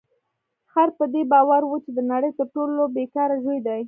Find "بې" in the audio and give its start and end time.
2.95-3.05